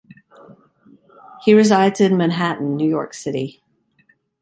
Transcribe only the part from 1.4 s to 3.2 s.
He resides in Manhattan, New York